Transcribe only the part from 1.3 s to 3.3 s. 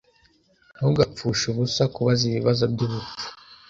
ubusa kubaza ibibazo byubupfu.